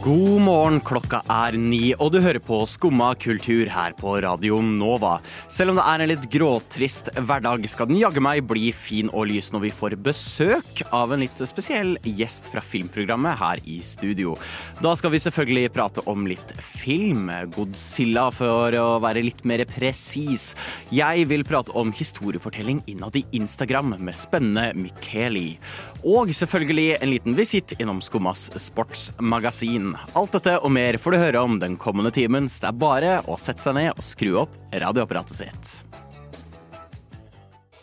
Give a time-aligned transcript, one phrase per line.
[0.00, 5.18] God morgen, klokka er ni, og du hører på Skumma kultur her på Radio Nova.
[5.52, 9.26] Selv om det er en litt gråtrist hverdag, skal den jaggu meg bli fin og
[9.28, 14.38] lys når vi får besøk av en litt spesiell gjest fra filmprogrammet her i studio.
[14.80, 17.28] Da skal vi selvfølgelig prate om litt film.
[17.52, 20.54] Godzilla, for å være litt mer presis.
[20.96, 25.58] Jeg vil prate om historiefortelling innad i Instagram med spennende Mikkeli.
[26.00, 29.92] Og selvfølgelig en liten visitt innom Skummas sportsmagasin.
[30.16, 33.12] Alt dette og mer får du høre om den kommende timen, så det er bare
[33.28, 35.72] å sette seg ned og skru opp radioapparatet sitt.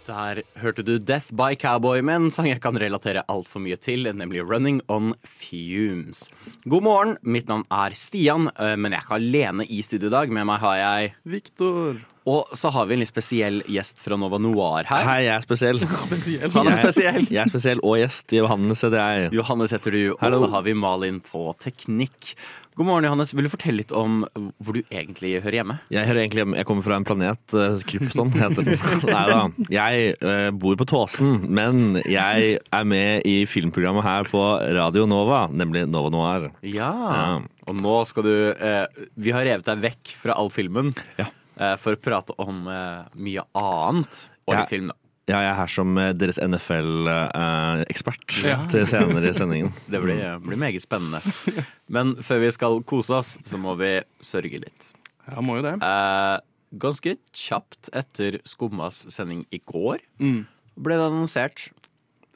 [0.07, 4.07] Der hørte du Death by Cowboy med en sang jeg kan relatere altfor mye til,
[4.07, 6.29] nemlig Running On Fumes.
[6.65, 10.15] God morgen, mitt navn er Stian, øh, men jeg er ikke alene i studio i
[10.15, 10.31] dag.
[10.31, 11.99] Med meg har jeg Viktor.
[12.27, 15.07] Og så har vi en litt spesiell gjest fra Nova Noir her.
[15.07, 15.79] Hei, jeg er spesiell.
[16.07, 16.51] Spesiell.
[16.57, 17.23] Han er spesiell.
[17.23, 18.35] Jeg, jeg er spesiell og gjest.
[18.35, 19.33] Johannes heter jeg.
[19.37, 22.35] Johannes heter du, og så har vi Malin på teknikk.
[22.77, 23.31] God morgen, Johannes.
[23.33, 24.19] Vil du fortelle litt om
[24.61, 25.77] hvor du egentlig hører hjemme?
[25.89, 26.59] Jeg, hører egentlig, hjemme.
[26.59, 28.77] jeg kommer fra en planet, uh, Krypton heter den.
[29.07, 29.39] Nei da.
[29.73, 34.43] Jeg eh, bor på Tåsen, men jeg er med i filmprogrammet her på
[34.77, 36.51] Radio Nova, nemlig Nova Noir.
[36.61, 36.91] Ja.
[36.91, 37.25] Ja.
[37.65, 38.85] Og nå skal du eh,
[39.17, 41.31] Vi har revet deg vekk fra all filmen Ja.
[41.59, 44.27] Eh, for å prate om eh, mye annet.
[44.47, 44.59] Og Ja.
[44.61, 44.97] litt film, da.
[45.27, 48.61] Ja, jeg er her som eh, deres NFL-ekspert Ja.
[48.71, 49.73] til senere i sendingen.
[49.91, 51.19] Det blir, blir meget spennende.
[51.93, 54.93] Men før vi skal kose oss, så må vi sørge litt.
[55.27, 55.75] Ja, må jo det.
[55.83, 56.37] Eh,
[56.79, 60.45] ganske kjapt etter Skummas sending i går Mm.
[60.77, 61.69] ble det annonsert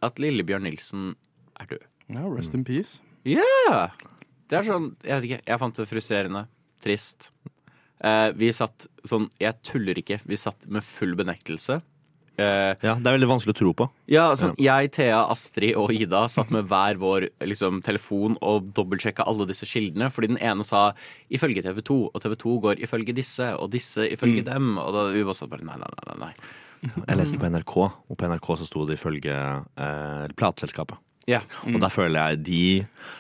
[0.04, 1.14] at Lillebjørn Nilsen
[1.60, 1.84] er død.
[2.12, 3.00] Ja, Rest in peace.
[3.24, 3.92] Ja!
[4.50, 6.42] Det er sånn, jeg vet ikke, jeg fant det frustrerende.
[6.84, 7.30] Trist.
[8.02, 11.82] Eh, vi satt sånn, jeg tuller ikke, vi satt med full benektelse.
[12.40, 13.86] Uh, Ja, Det er veldig vanskelig å tro på.
[14.08, 19.28] ja, sånn, jeg, Thea, Astrid og Ida satt med hver vår liksom, telefon og dobbeltsjekka
[19.28, 20.94] alle disse kildene, fordi den ene sa
[21.30, 25.06] ifølge TV 2, og TV 2 går ifølge disse, og disse ifølge dem, og da
[25.12, 26.18] vi bare satt bare nei, nei, nei.
[26.26, 26.34] nei.
[26.82, 27.78] Jeg leste på NRK,
[28.10, 29.36] og på NRK så sto det ifølge
[29.78, 30.98] eh, plateselskapet.
[31.32, 31.40] Ja.
[31.70, 32.62] Og da føler jeg de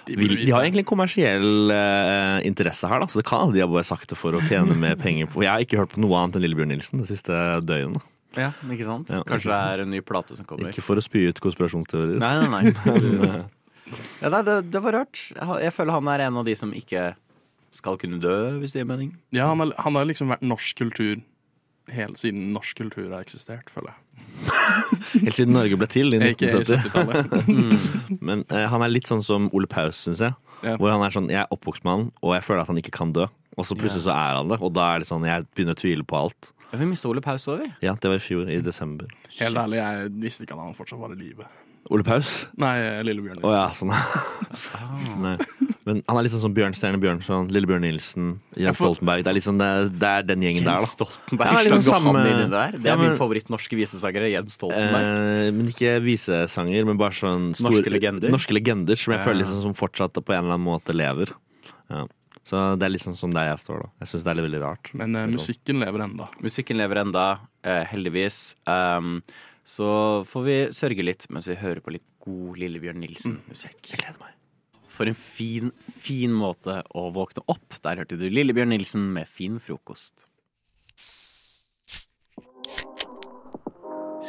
[0.09, 3.63] De vil, De har egentlig en kommersiell eh, interesse her, da, så det kan de
[3.63, 6.03] har bare sagt det for å tjene mer penger på Jeg har ikke hørt på
[6.03, 8.03] noe annet enn Lillebjørn Nilsen det siste døgnet.
[8.38, 9.09] ja, ikke sant?
[9.11, 10.69] Ja, Kanskje det er en ny plate som kommer.
[10.71, 12.21] Ikke for å spy ut konspirasjonsteorier.
[12.21, 13.41] Nei, nei, nei.
[14.21, 15.25] ja, nei det, det var rart.
[15.31, 17.11] Jeg, jeg føler han er en av de som ikke
[17.71, 19.13] skal kunne dø, hvis det gir mening.
[19.35, 21.21] Ja, han har, han har liksom vært norsk kultur
[21.96, 24.07] helt siden norsk kultur har eksistert, føler jeg.
[25.25, 26.88] Helt siden Norge ble til i 1970.
[26.88, 28.22] 70-tallet.
[28.28, 30.34] Men eh, han er litt sånn som Ole Paus, syns jeg.
[30.62, 30.78] Yeah.
[30.78, 32.94] Hvor han er sånn Jeg er oppvokst med han, og jeg føler at han ikke
[32.96, 33.28] kan dø.
[33.57, 35.81] Og så plutselig så er han det, og da er det sånn jeg begynner å
[35.81, 36.51] tvile på alt.
[36.72, 37.72] Ja, Vi mista Ole Paus òg, vi.
[37.84, 39.12] Ja, det var i fjor, i desember.
[39.41, 41.50] Helt ærlig, jeg visste ikke at han fortsatt var i live.
[41.91, 42.46] Ole Paus?
[42.62, 43.41] Nei, Lillebjørn.
[43.44, 43.91] Å ja, sånn.
[45.91, 49.24] Men han er litt sånn som Bjørnstjerne Bjørnson, Lillebjørn Nilsen, Jens får- Stoltenberg.
[49.28, 49.69] Det er, sånn, det,
[50.00, 51.06] det er den gjengen der, Jens da.
[51.06, 51.52] Stoltenberg.
[51.52, 52.72] Ja, Ja, liksom samme- det der?
[52.78, 54.31] Det Ja, er men- min favoritt-norske visesangere.
[54.31, 55.06] Jens Stoltenberg.
[55.12, 58.30] Eh, men ikke visesanger, men bare sånn store- Norske legender?
[58.31, 59.25] Norske legender Som jeg Ja.
[59.28, 61.30] føler liksom, som fortsatt på en eller annen måte lever.
[61.90, 62.07] Ja.
[62.44, 63.90] Så det er liksom sånn der jeg står, da.
[64.01, 64.94] Jeg syns det er litt veldig rart.
[64.96, 66.30] Men eh, musikken lever enda.
[66.41, 68.56] Musikken lever enda, eh, heldigvis.
[68.66, 69.22] Um,
[69.63, 73.91] så får vi sørge litt mens vi hører på litt god Lillebjørn Nilsen-musikk.
[73.91, 74.34] Jeg gleder meg.
[74.91, 77.78] For en fin, fin måte å våkne opp.
[77.84, 80.28] Der hørte du Lillebjørn Nilsen med fin frokost.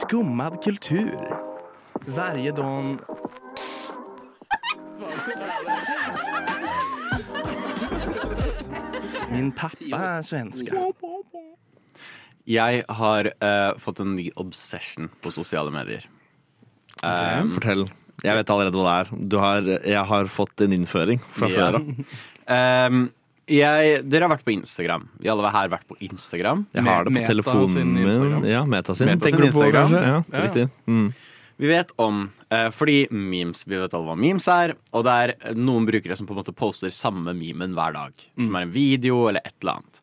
[0.02, 1.18] Skummad kultur.
[2.06, 3.02] Varje dag...
[9.32, 10.82] Min pappa er svenska.
[12.46, 16.06] Jeg har uh, fått en ny obsession på sosiale medier.
[17.02, 17.86] Um, Fortell.
[18.22, 19.26] Jeg vet allerede hva det er.
[19.32, 19.62] Du har,
[19.94, 21.56] jeg har fått en innføring fra Ja.
[21.56, 22.92] før av.
[22.92, 23.02] um,
[23.52, 25.08] jeg, dere har vært på Instagram.
[25.18, 26.66] Vi alle har vært på Instagram.
[26.74, 28.46] Jeg har det på Meta telefonen min.
[28.48, 29.06] Ja, Meta sin.
[29.10, 29.90] Meta sin Instagram.
[29.90, 30.02] på?
[30.02, 30.46] Ja, Ja.
[30.46, 30.68] riktig.
[30.86, 31.12] Mm.
[31.62, 34.72] Vi vet om uh, Fordi memes, vi vet alle hva memes er.
[34.92, 38.12] Og det er noen brukere som på en måte poster samme memen hver dag.
[38.40, 40.00] Som er en video eller et eller annet.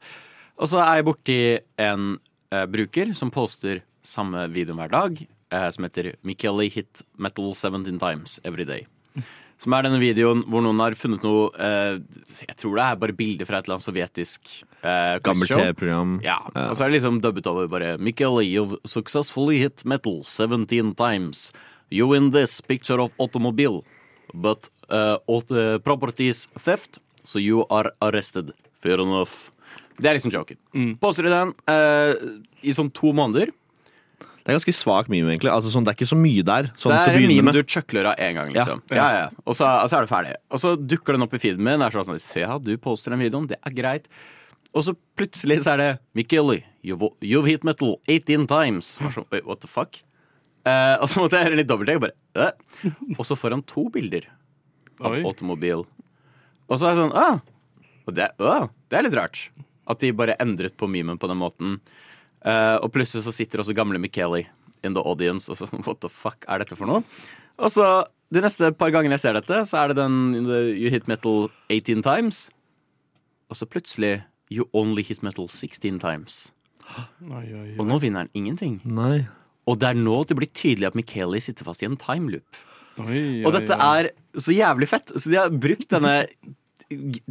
[0.60, 1.40] Og så er jeg borti
[1.80, 2.06] en
[2.54, 5.20] uh, bruker som poster samme videoen hver dag.
[5.52, 8.88] Eh, som heter Michele hit metal 17 times every day.
[9.60, 11.98] Som er denne videoen hvor noen har funnet noe eh,
[12.46, 15.52] Jeg tror det er bare bilder fra et eller annet sovjetisk eh, Gammelt.
[15.52, 16.14] TV-program.
[16.24, 20.96] Ja, og så er det liksom dubbet over bare Michael, you've successfully hit metal 17
[20.96, 21.50] times.
[21.92, 23.84] You win this picture of automobile,
[24.34, 28.54] but uh, all the properties theft, so you are arrested.
[28.80, 29.50] Fair enough.
[30.00, 30.58] Det er liksom joken.
[30.72, 30.92] Mm.
[31.02, 33.52] Poster du den uh, i sånn to måneder.
[34.50, 35.52] Det er ganske svak meme, egentlig.
[35.54, 36.70] Altså, sånn, det er ikke så mye der.
[36.74, 37.60] Sånn, det er en meme med.
[37.60, 38.82] du chuckler av én gang, liksom.
[38.90, 38.98] Ja.
[38.98, 39.44] Ja, ja.
[39.46, 40.34] Og, så, altså, er du ferdig.
[40.50, 41.78] Og så dukker den opp i feeden min.
[41.84, 44.10] Det er sånn Se, Ja, du poster den videoen, det er greit.
[44.74, 48.98] Og så plutselig så er det Mikkelly, you've, you've hit metal 18 times.
[49.14, 50.02] Så, Wait, what the fuck?
[50.66, 52.02] Eh, og så måtte jeg gjøre en litt dobbelttek.
[52.04, 53.16] Bare, «Øh».
[53.18, 54.28] Og så får han to bilder
[55.00, 55.24] av Oi.
[55.24, 55.86] automobil.
[56.70, 57.40] Og så er det sånn ah,
[58.10, 59.48] og det, ah, det er litt rart.
[59.90, 61.78] At de bare endret på memen på den måten.
[62.46, 64.46] Eh, og plutselig så sitter også gamle Mikkeli
[64.88, 67.04] in the audience og så sånn What the fuck er dette for noe?
[67.60, 67.88] Og så
[68.32, 70.46] de neste par gangene jeg ser dette, så er det den
[70.78, 72.46] You hit metal 18 times.
[73.50, 76.52] Og så plutselig You only hit metal 16 times.
[77.30, 78.80] Oi, oi, Og nå vinner han ingenting.
[78.86, 79.28] Nei.
[79.70, 82.62] Og det er nå det blir tydelig at Mikkeli sitter fast i en timeloop.
[83.04, 83.90] oi, Og oi, dette oi.
[84.00, 85.12] er så jævlig fett.
[85.20, 86.16] Så de har brukt denne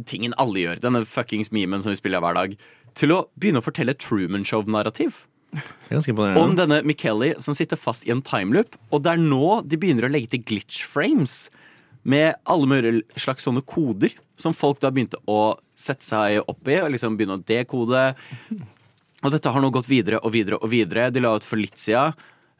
[0.07, 2.53] tingen alle gjør, denne fuckings memen som vi spiller hver dag,
[2.97, 5.23] til å begynne å fortelle Truman Show-narrativ.
[6.37, 8.77] Om denne Mikkeli som sitter fast i en timeloop.
[8.93, 11.47] Og det er nå de begynner å legge til glitch frames.
[12.07, 16.77] Med alle mulige slags sånne koder som folk da begynte å sette seg opp i.
[16.83, 18.03] Og liksom begynne å dekode.
[19.19, 21.09] Og dette har nå gått videre og videre og videre.
[21.11, 22.13] De la ut for litt siden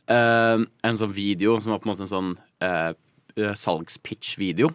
[0.10, 2.34] uh, en sånn video som var på en måte en sånn
[2.66, 2.92] eh,
[3.38, 4.72] eh, salgspitch-video.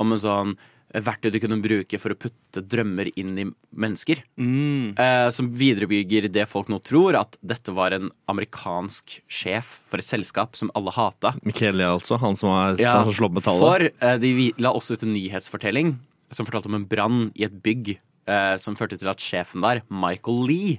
[0.00, 0.56] Om en sånn
[0.94, 3.46] eh, verktøy du kunne bruke for å putte drømmer inn i
[3.76, 4.22] mennesker.
[4.38, 4.94] Mm.
[4.98, 10.08] Eh, som viderebygger det folk nå tror, at dette var en amerikansk sjef for et
[10.08, 11.34] selskap som alle hata.
[11.46, 12.18] Michele, altså.
[12.22, 13.62] Han som har Ja, slått med tallet.
[13.62, 15.96] For eh, de la også ut en nyhetsfortelling
[16.34, 17.94] som fortalte om en brann i et bygg
[18.26, 20.78] eh, som førte til at sjefen der, Michael Lee,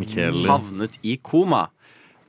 [0.00, 0.46] Michele.
[0.48, 1.66] havnet i koma.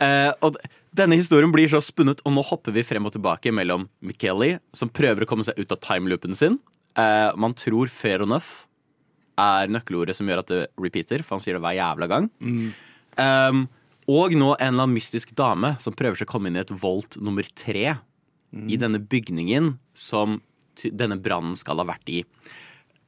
[0.04, 0.58] Eh, og
[0.94, 4.92] denne historien blir så spunnet, og nå hopper vi frem og tilbake mellom Michele, som
[4.92, 6.60] prøver å komme seg ut av timeloopen sin.
[7.00, 8.64] Eh, man tror fair enough
[9.40, 12.28] er nøkkelordet som gjør at det repeater, for han sier det hver jævla gang.
[13.18, 13.64] Um,
[14.10, 16.74] og nå en eller annen mystisk dame som prøver seg å komme inn i et
[16.84, 17.96] volt nummer tre
[18.70, 20.42] i denne bygningen som
[20.84, 22.24] denne brannen skal ha vært i.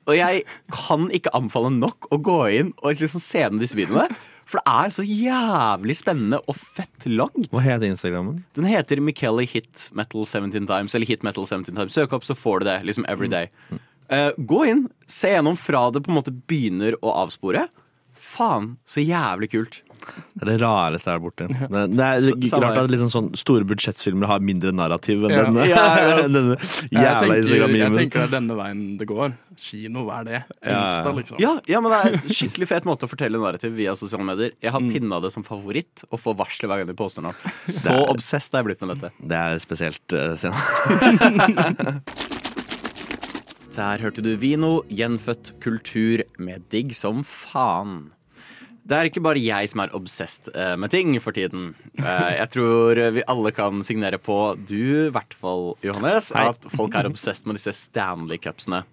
[0.05, 4.09] Og jeg kan ikke anbefale nok å gå inn og liksom se gjennom disse videoene.
[4.45, 7.47] For det er så jævlig spennende og fett lagd.
[7.49, 8.43] Hva heter Instagrammen?
[8.57, 11.95] Den heter Michele Hit Metal 17 Times, eller Hit Metal 17 Times.
[11.97, 12.77] Søk opp, så får du det.
[12.85, 13.49] liksom every day.
[14.13, 17.65] Eh, gå inn, se gjennom fra det på en måte begynner å avspore.
[18.15, 19.81] Faen, så jævlig kult.
[20.35, 21.47] Det er det rareste her borte.
[21.49, 25.43] Det, det er rart at liksom sånn store budsjettfilmer har mindre narrativ enn Ja.
[25.47, 26.27] denne, Ja, ja.
[26.35, 27.97] denne Jeg jævla tenker, jeg Instagram-memen.
[27.99, 29.35] tenker det er denne veien det går.
[29.55, 30.39] Kino, hva er det?
[30.67, 31.39] Ja, Insta, liksom.
[31.39, 34.51] Ja, ja, men det er en skikkelig fet måte å fortelle narrativ via sosiale medier.
[34.61, 37.31] Jeg har pinna det som favoritt og får varsler hver gang de poster noe.
[37.71, 39.13] Så obsessed er jeg blitt med dette.
[39.31, 42.01] Det er spesielt uh, scenen.
[43.75, 48.11] Der hørte du Vino, gjenfødt kultur med digg som faen.
[48.85, 51.71] Det er ikke bare jeg som er obsessed eh, med ting for tiden.
[51.97, 54.37] Eh, jeg tror vi alle kan signere på,
[54.69, 56.51] du i hvert fall, Johannes, Hei.
[56.53, 58.83] at folk er obsessed med disse Stanley Cupsene.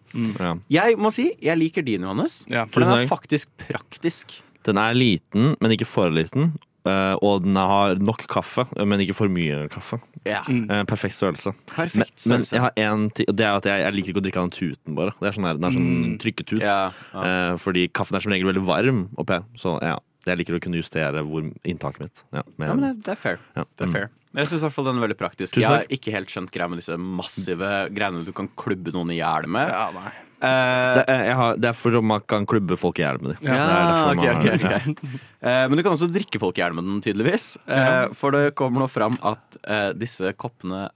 [0.40, 0.54] Ja.
[0.72, 2.42] Jeg må si jeg liker din, Johannes.
[2.48, 4.38] Ja, for den er faktisk praktisk.
[4.64, 6.54] Den er liten, men ikke for liten.
[6.88, 10.00] Eh, og den har nok kaffe, men ikke for mye kaffe.
[10.28, 11.50] Ja, Uh, perfekt størrelse.
[11.66, 12.54] Perfekt størrelse.
[12.54, 14.54] men men jeg har det er at jeg, jeg liker ikke å drikke av den
[14.54, 15.14] tuten, bare.
[15.18, 16.62] Det er sånn her, den er sånn trykketut.
[16.62, 16.78] Ja,
[17.12, 17.24] ja.
[17.26, 19.46] Eh, fordi kaffen er som regel veldig varm oppi her.
[19.58, 19.96] Så ja,
[20.28, 22.24] jeg liker å kunne justere hvor inntaket mitt.
[22.30, 23.42] Ja, med, Ja, men det, det er fair.
[23.56, 23.96] Ja, Det er mm.
[24.32, 25.56] Men Jeg syns den er veldig praktisk.
[25.60, 29.18] Jeg har ikke helt skjønt greia med disse massive greiene du kan klubbe noen i
[29.20, 29.68] hjel med.
[29.68, 30.12] Ja, nei.
[30.42, 33.20] Uh, det, er- jeg har, det er for om man kan klubbe folk i hjel
[33.22, 33.44] med dem.
[33.46, 35.20] ja, det okay, man ok, har- ok.
[35.42, 37.52] Eh, men du kan også drikke folk i hjel med den, tydeligvis.
[37.68, 40.88] Eh, For det kommer nå fram at eh, disse koppene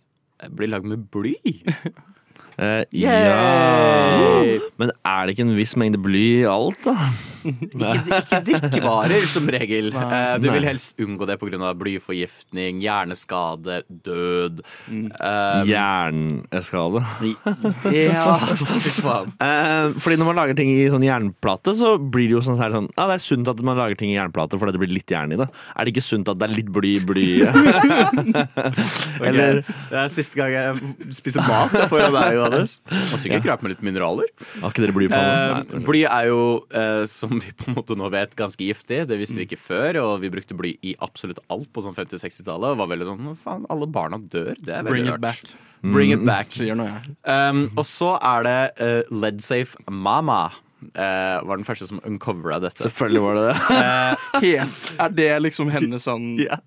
[0.56, 1.36] blir lagd med bly.
[2.56, 3.14] Eh, ja.
[4.80, 6.94] Men er det ikke en viss mengde bly i alt, da?
[7.96, 9.90] Ikke, ikke drikkevarer, som regel.
[9.94, 10.20] Nei.
[10.42, 11.72] du vil helst unngå det pga.
[11.78, 14.62] blyforgiftning, hjerneskade, død.
[14.90, 15.06] Mm.
[15.12, 17.02] Um, Hjerneskade?
[17.94, 18.36] ja,
[18.82, 19.32] fy faen.
[19.42, 22.74] Eh, fordi når man lager ting i sånn jernplate, så blir det jo sånn her
[22.74, 25.12] sånn Ja, det er sunt at man lager ting i jernplate fordi det blir litt
[25.12, 25.48] jern i det.
[25.74, 27.60] Er det ikke sunt at det er litt bly i blyet?
[29.28, 32.78] Eller Det er siste gang jeg spiser mat foran deg, Johannes.
[33.12, 34.30] Må sikkert greit med litt mineraler.
[34.62, 36.40] Har ikke dere bly på Uh, bly er jo,
[36.74, 39.02] uh, som vi på en måte nå vet, ganske giftig.
[39.10, 42.74] Det visste vi ikke før, og vi brukte bly i absolutt alt på sånn 50-60-tallet.
[42.74, 44.54] Og var veldig sånn faen, alle barna dør.
[44.58, 45.50] Det er veldig Bring it back.
[45.82, 46.52] Bring it back.
[46.58, 47.00] Sier noe.
[47.28, 50.44] Um, og så er det uh, Ledsafe Mama.
[50.92, 52.84] Uh, var den første som uncovera dette.
[52.84, 53.84] Selvfølgelig var det det.
[54.46, 54.90] Helt.
[55.00, 56.58] Er det liksom hennes sånn Ja.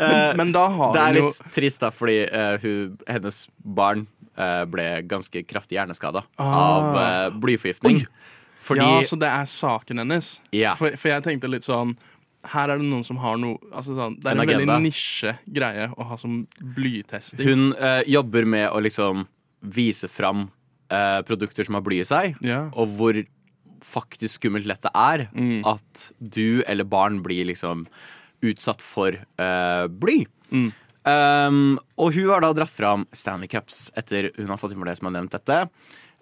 [0.00, 4.06] men, men da har Det er litt jo trist, da, fordi uh, hun, hennes barn
[4.40, 6.54] uh, ble ganske kraftig hjerneskada Ah.
[6.56, 8.00] av uh, blyforgiftning.
[8.62, 10.28] Fordi Ja, så det er saken hennes.
[10.54, 10.74] Ja.
[10.78, 11.96] For, for jeg tenkte litt sånn
[12.52, 15.36] Her er det noen som har noe altså sånn, Det er En en, veldig nisje
[15.46, 16.40] greie å ha som
[16.76, 17.42] blytesting.
[17.46, 19.26] hun eh, jobber med å liksom
[19.62, 20.48] vise fram
[20.90, 22.64] eh, produkter som har bly i seg, Ja.
[22.74, 23.20] og hvor
[23.82, 25.62] faktisk skummelt lett det er Mm.
[25.66, 27.86] at du eller barn blir liksom
[28.42, 30.26] utsatt for eh, bly.
[30.52, 30.72] Mm.
[31.04, 34.86] Um, og hun har da dratt fram Stanley Cups etter hun har fått inn for
[34.90, 35.68] det som har nevnt dette.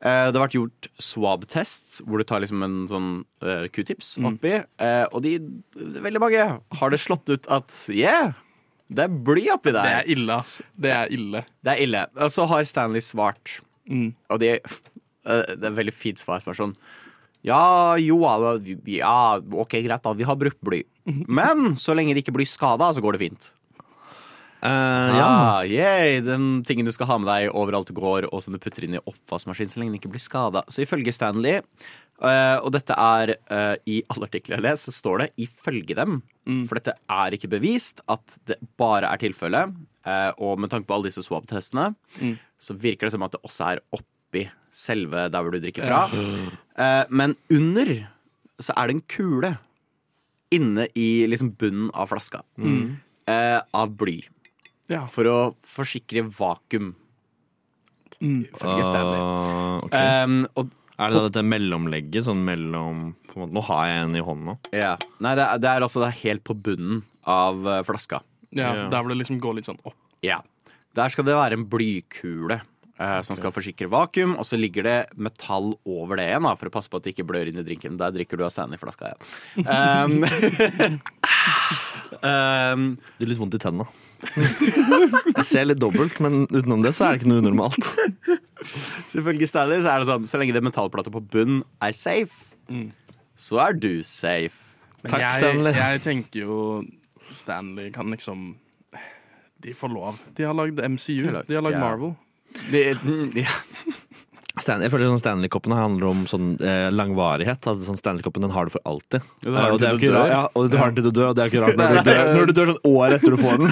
[0.03, 3.09] Eh, det har vært gjort swab-test, hvor du tar liksom en sånn
[3.45, 4.29] uh, q-tips Mm.
[4.33, 4.53] oppi.
[4.81, 5.35] eh, og de,
[5.77, 6.47] veldig mange
[6.81, 8.33] har det slått ut at yeah,
[8.91, 10.01] det er bly oppi Det der.
[10.01, 10.63] er ille, ass.
[10.79, 11.45] Det er ille.
[11.63, 12.07] Det er ille.
[12.17, 14.15] Og så har Stanley svart, Mm.
[14.31, 14.61] og det,
[15.27, 16.41] uh, det er veldig fint svar.
[16.43, 16.77] som er Sånn,
[17.45, 18.19] ja, jo,
[18.87, 20.13] ja, OK, greit, da.
[20.13, 20.83] Vi har brukt bly.
[21.29, 23.53] Men så lenge det ikke blir skada, så går det fint.
[24.61, 25.25] Ja.
[25.25, 28.61] Ah, yay, Den tingen du skal ha med deg overalt du går, og som du
[28.61, 30.63] putter inn i oppvaskmaskinen så lenge den ikke blir skada.
[30.69, 31.63] Så ifølge Stanley,
[32.21, 36.21] uh, og dette er uh, i alle artikler jeg leser, så står det 'ifølge dem'.
[36.69, 39.77] For dette er ikke bevist at det bare er tilfellet.
[40.41, 41.95] og med tanke på alle disse swab-testene,
[42.59, 47.07] så virker det som at det også er oppi selve der hvor du drikker fra.
[47.09, 48.09] Men under
[48.59, 49.59] så er det en kule
[50.51, 52.43] inne i liksom bunnen av flaska.
[53.31, 54.25] Eh, av bly
[54.91, 55.05] Ja.
[55.07, 56.95] for å forsikre vakuum,
[58.21, 58.43] Mm.
[58.53, 59.21] ifølge Stanley.
[59.21, 60.25] Uh, okay.
[60.25, 60.69] Um, og
[61.01, 62.27] Er det da dette mellomlegget?
[62.27, 64.59] Sånn mellom på en måte, Nå har jeg en i hånda.
[64.77, 64.97] ja.
[65.25, 68.21] Nei, det er, det er altså det er helt på bunnen av eh, flaska.
[68.53, 68.89] Ja, Ja.
[68.91, 69.95] Der hvor det liksom går litt sånn opp.
[70.23, 70.43] Ja.
[70.95, 72.61] Der skal det være en blykule
[72.99, 76.69] eh, som skal forsikre vakuum, og så ligger det metall over det igjen da, for
[76.69, 77.97] å passe på at det ikke blør inn i drinken.
[77.97, 80.05] Der drikker du av Stanley-flaska, ja.
[80.05, 80.21] Um,
[82.23, 82.87] um,
[83.19, 83.87] Det er litt vondt i tenna.
[85.39, 87.87] jeg ser litt dobbelt, men utenom det så er det ikke noe unormalt.
[89.09, 92.51] så ifølge Stanley så er det sånn så lenge det metallplata på bunnen er safe,
[93.41, 94.59] så er du safe.
[95.01, 95.73] Men Takk, jeg, Stanley.
[95.79, 96.57] jeg tenker jo
[97.33, 98.51] Stanley kan liksom
[99.65, 100.19] De får lov.
[100.37, 101.25] De har lagd MCU.
[101.49, 101.81] De har lagd Ja.
[101.81, 102.13] Marvel.
[102.73, 102.85] Det,
[103.39, 103.53] ja.
[104.59, 107.63] Stanley, jeg føler sånn Stanley-koppene handler om sånn eh, langvarighet.
[107.71, 109.23] Altså, sånn Stanley-koppen den har du for alltid.
[109.47, 110.35] Ja, det Eh, og du det er jo ikke du rart, dør.
[110.35, 112.11] ja, og du har den til du dør, og det er ikke rart når du
[112.11, 113.71] dør, når du dør sånn år etter du får den.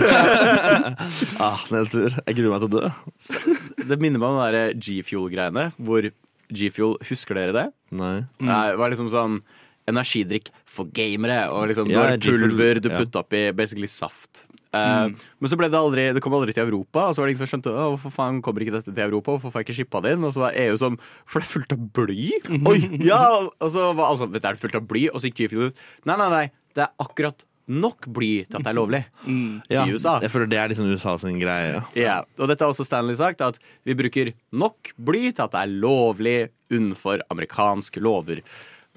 [1.49, 2.19] ah, nedtur.
[2.23, 3.85] Jeg gruer meg til å dø.
[3.91, 6.11] Det minner meg om den der G-Fuel-greiene, hvor
[6.49, 7.67] G-Fuel Husker dere det?
[7.99, 8.15] Nei.
[8.41, 9.41] Nei, det var liksom sånn
[9.89, 11.43] energidrikk for gamere.
[11.53, 13.01] Og liksom Ja, du har pulver du ja.
[13.03, 14.45] putta oppi basically saft.
[14.77, 15.09] Eh,
[15.41, 17.41] Men så ble det aldri Det kom aldri til Europa, og så var det ingen
[17.47, 19.37] som skjønte hvorfor faen kommer ikke dette til Europa.
[19.37, 20.27] Hvorfor får jeg ikke shippa det inn?
[20.29, 22.31] Og så var EU sånn For det er fullt av bly!
[22.73, 22.79] Oi!
[23.09, 23.23] Ja!
[23.49, 25.85] Og så var alle sånn Dette er fullt av bly, og så gikk G-Fuel ut.
[26.09, 26.45] Nei, nei, nei.
[26.77, 29.01] Det er akkurat nok bly til at det er lovlig.
[29.69, 30.15] Ja, I USA.
[30.25, 31.75] Jeg føler det er liksom USA sin greie.
[31.75, 31.83] Ja.
[32.01, 32.23] Yeah.
[32.41, 35.75] og dette har også Stanley sagt, at vi bruker nok bly til at det er
[35.85, 36.39] lovlig
[36.73, 38.41] unnenfor amerikanske lover.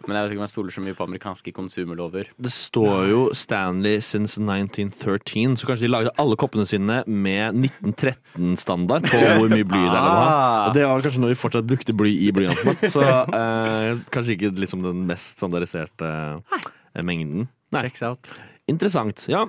[0.08, 2.32] Men jeg vet ikke om jeg stoler så mye på amerikanske konsumerlover.
[2.42, 9.08] Det står jo Stanley since 1913, så kanskje de lagde alle koppene sine med 1913-standard
[9.10, 10.12] på hvor mye bly det er.
[10.12, 10.72] Ah.
[10.76, 12.78] Det var kanskje når vi fortsatt brukte bly i blyanten.
[12.94, 17.50] Så eh, kanskje ikke liksom den mest standardiserte eh, mengden.
[17.72, 17.86] Nei.
[17.88, 18.34] Checks out.
[18.72, 19.26] Interessant.
[19.32, 19.46] Ja.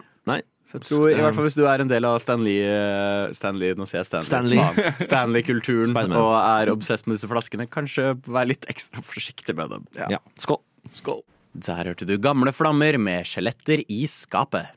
[0.72, 3.74] Så jeg tror, i hvert fall Hvis du er en del av Stanley eh, Stanley,
[3.76, 4.56] nå sier jeg Stanley.
[4.56, 4.94] Stanley.
[5.04, 9.84] Stanley-kulturen og er obsess med disse flaskene, kanskje vær litt ekstra forsiktig med dem.
[10.00, 10.22] Ja.
[10.40, 10.62] Skål.
[10.96, 11.20] Skål.
[11.52, 14.72] Der hørte du Gamle flammer med skjeletter i skapet.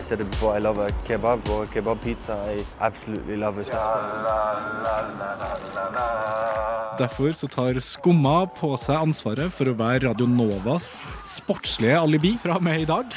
[0.00, 2.32] I said it before, I love a kebab or a kebab pizza.
[2.48, 3.68] I absolutely love it.
[6.98, 12.56] Derfor så tar Skumma på seg ansvaret for å være Radio Novas sportslige alibi fra
[12.56, 13.12] og med i dag.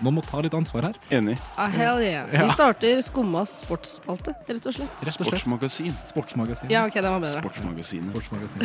[0.00, 0.96] Nå må ta litt ansvar her.
[1.12, 1.36] Enig.
[1.52, 2.24] Ah, hell yeah.
[2.32, 2.46] Ja.
[2.46, 5.04] Vi starter Skummas sportsspalte, rett og slett.
[5.04, 5.36] Rett og slett.
[5.36, 5.94] Sportsmagasin.
[6.14, 6.72] Sportsmagasin.
[6.72, 7.44] Ja, ok, den var bedre.
[7.44, 8.08] Sportsmagasinet.
[8.08, 8.60] Sportsmagasin.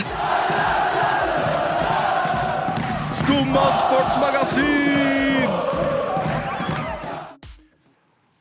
[3.17, 5.26] Skumma sportsmagasin!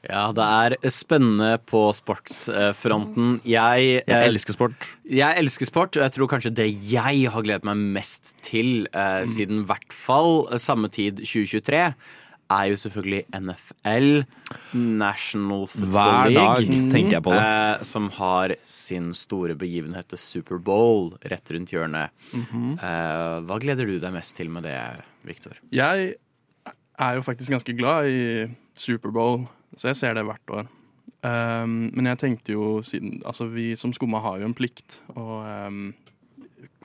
[0.06, 3.40] Ja, det er spennende på sportsfronten.
[3.46, 4.86] Jeg, Jeg eh, elsker sport.
[5.10, 9.25] Jeg elsker sport, og jeg tror kanskje det jeg har gledet meg mest til eh,
[9.30, 11.82] siden i hvert fall samme tid 2023,
[12.46, 14.08] er jo selvfølgelig NFL,
[14.78, 16.90] National Football Hver dag League.
[16.92, 17.40] tenker jeg på det.
[17.42, 22.14] Eh, som har sin store begivenhet til Superbowl rett rundt hjørnet.
[22.36, 24.78] eh, hva gleder du deg mest til med det,
[25.26, 25.58] Victor?
[25.75, 26.14] Jeg
[26.98, 28.46] er jo faktisk ganske glad i
[28.78, 30.73] Superbowl, så jeg ser det hvert år.
[31.23, 35.40] Um, men jeg tenkte jo siden Altså, vi som Skumma har jo en plikt å
[35.42, 35.87] um,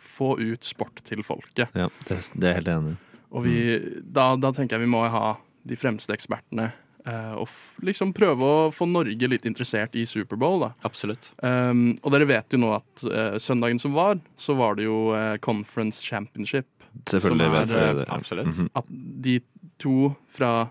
[0.02, 1.74] få ut sport til folket.
[1.78, 3.00] Ja, det, det er jeg helt enig i.
[3.32, 3.58] Og vi,
[4.04, 5.36] da, da tenker jeg vi må ha
[5.68, 6.72] de fremste ekspertene
[7.02, 10.60] Uh, og f liksom prøve å få Norge litt interessert i Superbowl.
[10.62, 10.70] da.
[10.86, 11.32] Absolutt.
[11.42, 15.08] Um, og dere vet jo nå at uh, søndagen som var, så var det jo
[15.16, 16.70] uh, Conference Championship.
[17.10, 17.48] Selvfølgelig.
[17.48, 18.06] Er, vet jeg det.
[18.06, 18.48] Absolutt.
[18.48, 18.56] Absolutt.
[18.56, 18.70] -hmm.
[18.78, 18.86] At
[19.26, 19.40] de
[19.82, 20.70] to fra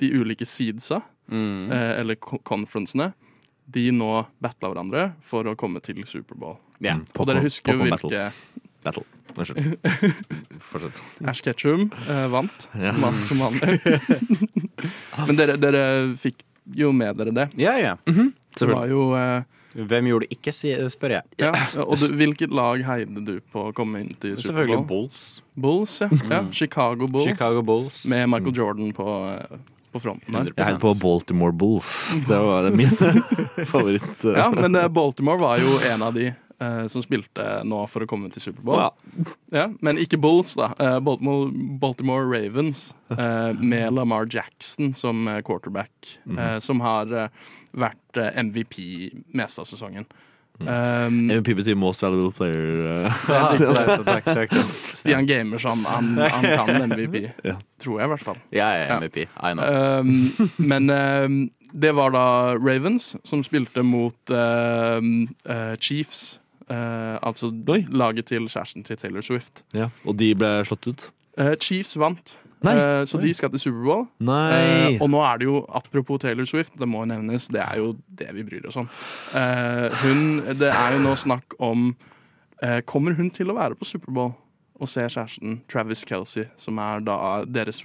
[0.00, 1.00] de ulike seedsa,
[1.32, 1.72] Mm.
[1.72, 3.12] eh, eller co- conferencene,
[3.72, 4.10] de nå
[4.42, 6.58] battla hverandre for å komme til Superbowl.
[6.82, 6.98] Yeah.
[7.00, 7.06] Mm.
[7.16, 8.26] Og dere husker jo hvilke
[8.84, 9.04] Battle.
[9.32, 9.78] Unnskyld.
[10.68, 10.98] Fortsett.
[11.24, 12.92] Ash Ketchum eh, vant, Ja.
[12.98, 13.78] som, som vanlig.
[15.26, 15.82] Men dere, dere
[16.20, 16.42] fikk
[16.76, 17.48] jo med dere det.
[17.62, 17.96] ja, ja.
[18.04, 20.52] Det var jo eh, Hvem gjorde det ikke,
[20.92, 21.24] spør jeg.
[21.40, 21.48] ja,
[21.86, 25.06] Og du, hvilket lag heide du på å komme inn til Selvfølgelig Superbowl?
[25.08, 25.24] Bulls.
[25.56, 26.08] Bulls, ja.
[26.28, 26.40] ja.
[26.52, 27.24] Chicago Bulls.
[27.30, 28.02] Chicago Bulls.
[28.12, 29.56] Med Michael Jordan på, eh,
[29.92, 30.50] på fronten der.
[30.56, 31.92] Jeg heier på Baltimore Bulls.
[32.28, 32.88] Det var min
[33.72, 34.24] favoritt.
[34.24, 34.38] eh.
[34.38, 38.08] Ja, men eh, Baltimore var jo en av de eh, som spilte nå for å
[38.10, 38.80] komme til Superbowl.
[38.80, 38.90] Ja.
[39.52, 40.70] Ja, men ikke Bulls, da.
[40.80, 41.50] Eh, Baltimore,
[41.82, 47.12] Baltimore Ravens eh, med Lamar Jackson som quarterback, eh, som har
[47.72, 48.80] vært MVP
[49.36, 50.08] meste av sesongen.
[50.60, 53.06] Um, MVP betyr Most Valuable Player.
[53.06, 54.04] eh.
[54.04, 54.52] takk, takk.
[54.94, 57.30] Stian Gamerson, han, han kan MVP.
[57.48, 57.56] Ja.
[57.82, 58.38] Tror jeg, i hvert fall.
[58.52, 59.16] Jeg er MVP.
[59.16, 59.64] I know.
[59.66, 60.30] Um,
[60.70, 61.40] men um,
[61.72, 62.26] det var da
[62.60, 66.38] Ravens som spilte mot um, uh, Chiefs.
[66.70, 67.82] Uh, altså Oi.
[67.90, 69.64] laget til kjæresten til Taylor Swift.
[69.74, 69.88] Ja.
[70.06, 71.08] Og de ble slått ut?
[71.40, 72.74] Eh, Chiefs vant, Nei.
[72.78, 74.06] Eh, så de skal til Superbowl.
[74.22, 74.98] Nei!
[75.02, 78.28] og nå er det jo, apropos Taylor Swift, det må nevnes, det er jo det
[78.36, 78.88] vi bryr oss om.
[79.34, 80.22] Uh, hun,
[80.60, 81.90] det er jo nå snakk om
[82.62, 84.32] eh, Kommer hun til å være på Superbowl
[84.82, 87.16] og se kjæresten Travis Kelsey, som er da
[87.46, 87.82] deres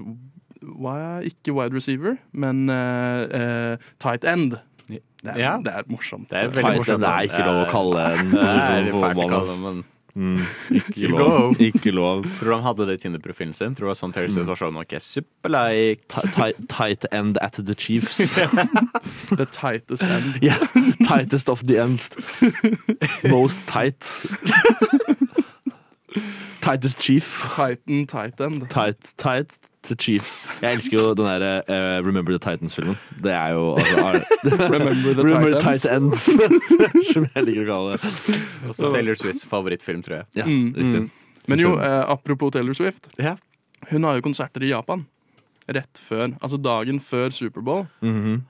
[1.28, 4.58] Ikke wide receiver, men eh, eh, tight end.
[4.88, 5.58] Det er, Ja.
[5.62, 6.30] det er morsomt.
[6.30, 7.02] Det er veldig Tight morsomt.
[7.02, 9.84] end er ikke lov å kalle en Det er fælt å kalle men
[10.18, 10.40] Mm,
[10.74, 11.60] Ikke lov.
[11.62, 12.24] Ikke lov.
[12.40, 13.76] Tror du han hadde det i Tinder-profilen sin?
[13.78, 14.96] Tror du sånn Terry Swift var sånn OK,
[16.34, 18.18] ti- Tight end at the Chiefs.
[19.38, 20.40] The tightest end.
[20.42, 20.58] Yeah,
[21.06, 22.10] tightest of the ends.
[23.30, 24.02] Most tight.
[26.62, 27.48] Tightest chief.
[27.54, 28.70] Titan tight end.
[28.70, 30.30] Tight, tight to chief.
[30.62, 32.98] Jeg elsker jo den derre uh, Remember the Titans-filmen.
[33.24, 34.24] Det er jo altså,
[34.74, 36.72] Remember the Remember Titans, Titans.
[37.14, 38.40] som jeg liker å kalle det.
[38.72, 40.26] Også Taylor Swifts favorittfilm, tror jeg.
[40.42, 41.04] Ja, Mm, riktig.
[41.48, 43.08] Men jo, uh, apropos Taylor Swift.
[43.22, 43.38] Yeah.
[43.92, 45.06] Hun har jo konserter i Japan.
[45.68, 47.86] Rett før, altså dagen før Superbowl.
[48.02, 48.42] Mhm.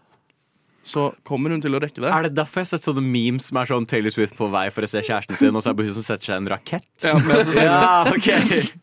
[0.88, 2.08] Så kommer hun til å rekke det.
[2.08, 4.65] Er det derfor jeg har sett sånne memes som er sånn Taylor Swift på vei
[4.71, 6.88] for å se kjæresten sin, og så er det hun som setter seg en rakett?
[7.04, 8.30] Ja, men, så, Ja, ok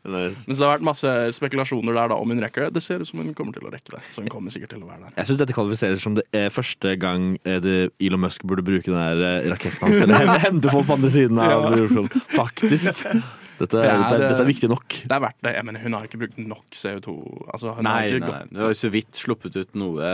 [0.05, 0.45] Nice.
[0.45, 2.75] men så det har vært masse spekulasjoner der da om hun rekker det.
[2.77, 4.03] Det ser ut som hun kommer til å rekke det.
[4.13, 5.15] Så hun kommer sikkert til å være der.
[5.17, 8.91] Jeg syns dette kvalifiserer som det er første gang eh, det, Elon Musk burde bruke
[8.93, 12.29] den der eh, raketten hans til å hente folk på andre siden av jordkloden.
[12.37, 13.01] Faktisk.
[13.55, 14.97] Dette, Det er, dette, er, dette er eh, viktig nok.
[15.05, 15.53] Det er verdt det.
[15.55, 17.15] Jeg mener, hun har ikke brukt nok CO2.
[17.55, 20.09] Altså, hun har Nei, ikke nei, gått du har jo så vidt sluppet ut noe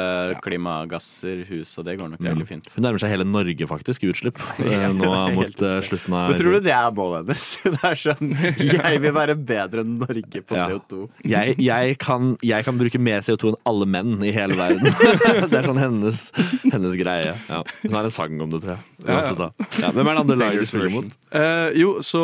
[0.44, 2.70] klimagasser, hus, og det går nok veldig fint.
[2.76, 6.40] Hun nærmer seg hele Norge faktisk i utslipp eh, nå mot eh, slutten av Men
[6.40, 7.48] tror du det er målet hennes?
[7.64, 10.66] Hun er sånn Jeg vil være bedre enn Norge på Ja.
[10.70, 11.06] CO2.
[11.30, 14.90] jeg, jeg, kan, jeg kan bruke mer CO2 enn alle menn i hele verden.
[15.50, 16.22] det er sånn hennes,
[16.66, 17.34] hennes greie.
[17.48, 17.60] Ja.
[17.84, 18.84] Hun har en sang om det, tror jeg.
[19.06, 19.48] Ja, ja.
[19.80, 21.14] Ja, hvem er det andre laget du spiller mot?
[21.32, 22.22] Uh, Jo, så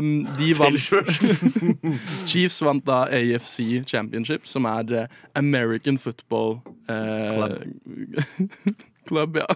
[0.00, 0.53] um, de
[2.30, 5.06] Chiefs vant da AFC Championship, som er eh,
[5.38, 7.56] American Football eh,
[9.06, 9.36] Club.
[9.42, 9.46] ja.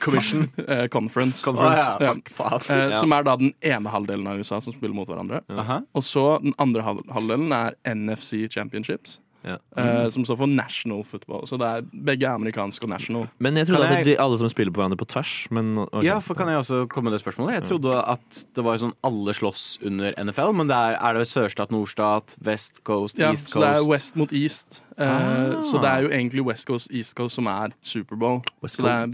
[0.00, 0.48] Commission.
[0.68, 1.44] Eh, Conference.
[1.46, 2.12] Å, ja, Ja.
[2.14, 2.70] fuck, fuck.
[2.70, 2.96] Eh, Ja.
[3.00, 5.42] Som er da den ene halvdelen av USA som spiller mot hverandre.
[5.50, 5.80] Aha.
[5.94, 9.18] Og så den andre halvdelen er NFC Championships.
[9.44, 9.56] Ja.
[9.76, 11.46] eh, som står for National Football.
[11.48, 13.28] Så det er begge er amerikansk og national.
[13.38, 14.00] Men jeg trodde jeg...
[14.00, 16.04] at de, alle som spiller på hverandre på tvers, men okay.
[16.08, 17.54] Ja, for kan jeg også komme med det spørsmålet?
[17.60, 21.26] Jeg trodde at det var sånn alle slåss under NFL, men det er, er det
[21.30, 24.82] sørstat, nordstat, West Coast, Ja, East så det er West mot East.
[25.00, 25.62] Eh, Ah.
[25.64, 28.42] Så det er jo egentlig West Coast, East Coast som er Superbowl.
[28.62, 29.08] West Så det er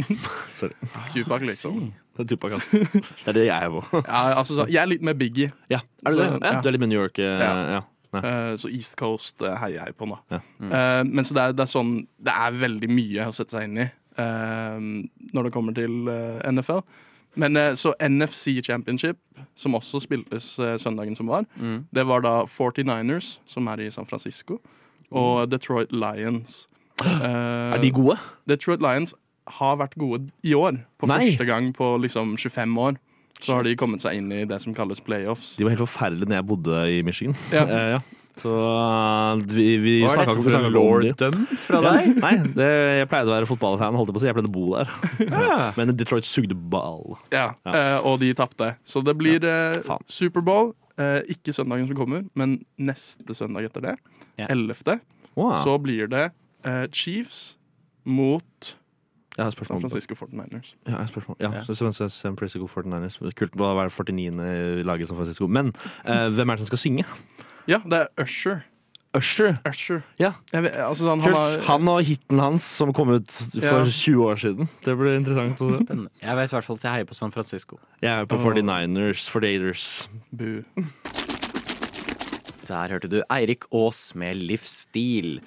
[0.58, 0.72] Sorry.
[1.12, 1.92] Tupac, liksom.
[2.16, 2.80] Det er Tupac, altså.
[2.92, 3.82] Det er det jeg er på.
[4.06, 5.52] Ja, altså, så, jeg er litt med Biggie.
[5.70, 6.26] Ja, er du det?
[6.32, 6.52] Så, det?
[6.54, 6.60] ja.
[6.64, 7.18] Du er litt med New York?
[7.18, 7.82] eh, Ja.
[8.14, 10.16] Eh, så East Coast eh, heier jeg på nå.
[10.32, 10.38] Ja.
[10.64, 11.90] Eh, men så det er, det er sånn
[12.24, 16.08] Det er veldig mye å sette seg inn i når det kommer til
[16.50, 16.80] NFL.
[17.38, 19.18] Men så NFC Championship,
[19.54, 20.48] som også spiltes
[20.82, 21.84] søndagen som var, Mm.
[21.94, 24.58] det var da 49ers, som er i San Francisco,
[25.12, 26.66] og Detroit Lions.
[27.04, 28.18] Er de gode?
[28.48, 29.14] Detroit Lions
[29.46, 30.80] har vært gode i år.
[30.98, 31.20] På Nei.
[31.30, 32.98] første gang på liksom 25 år.
[33.40, 35.54] Så har de kommet seg inn i det som kalles playoffs.
[35.58, 37.36] De var helt forferdelige da jeg bodde i Michigan.
[37.54, 37.64] Ja.
[37.68, 38.00] Uh, ja.
[38.38, 42.18] Så uh, vi, vi snakka ikke om lorddom fra Ja, deg?
[42.22, 42.68] nei, det,
[43.00, 44.28] jeg pleide å være fotballfan, holdt jeg på å si.
[44.30, 44.92] Jeg pleide å bo der.
[45.48, 45.56] Ja.
[45.78, 47.16] Men Detroit sugde ball.
[47.34, 47.72] Ja, Ja.
[47.74, 48.72] eh, og de tapte.
[48.86, 50.06] Så det blir eh, faen.
[50.06, 50.70] Superbowl.
[50.98, 53.96] Eh, ikke søndagen som kommer, men neste søndag etter det.
[54.38, 54.46] Ja.
[54.54, 54.98] 11.
[55.38, 55.52] Wow.
[55.62, 56.28] Så blir det
[56.66, 57.56] eh, Chiefs
[58.06, 58.72] mot
[59.38, 59.80] Jeg har spørsmål.
[59.80, 59.90] San.
[59.90, 60.72] Francisco 49ers.
[60.84, 61.36] Ja, jeg har spørsmål.
[61.40, 61.62] Ja, Ja.
[61.62, 63.18] San Francisco 49ers.
[63.38, 64.80] Kult å være 49.
[64.80, 65.46] i laget i San Francisco.
[65.46, 65.70] Men
[66.04, 67.04] eh, hvem er det som skal synge?
[67.70, 68.64] Ja, det er Usher.
[69.16, 69.54] Usher.
[69.68, 70.02] Usher.
[70.18, 70.32] Ja.
[70.52, 73.84] Jeg vet, altså, han, han har, Han og hiten hans som kom ut for Ja.
[73.86, 74.68] 20 år siden.
[74.84, 75.84] Det blir interessant å se.
[75.84, 76.10] Spennende.
[76.20, 77.78] Jeg vet i hvert fall at jeg heier på San Francisco.
[78.02, 78.44] Jeg er på oh.
[78.44, 80.08] 49ers, 48ers.
[80.34, 80.62] Bu.
[82.62, 85.38] Så her hørte du Eirik Aas med livsstil.